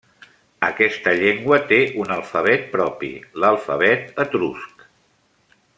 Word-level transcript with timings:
Aquesta 0.67 1.13
llengua 1.19 1.59
té 1.73 1.79
un 2.05 2.15
alfabet 2.17 2.65
propi, 2.73 3.11
l'alfabet 3.43 4.21
etrusc. 4.25 4.87